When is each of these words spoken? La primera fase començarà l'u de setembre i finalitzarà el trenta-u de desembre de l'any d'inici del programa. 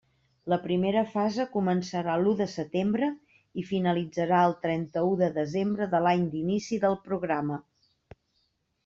La 0.51 0.57
primera 0.61 1.01
fase 1.09 1.43
començarà 1.55 2.15
l'u 2.21 2.31
de 2.39 2.47
setembre 2.53 3.09
i 3.63 3.65
finalitzarà 3.73 4.39
el 4.47 4.55
trenta-u 4.63 5.13
de 5.21 5.29
desembre 5.37 5.89
de 5.93 6.01
l'any 6.07 6.25
d'inici 6.33 6.81
del 6.87 6.97
programa. 7.11 7.59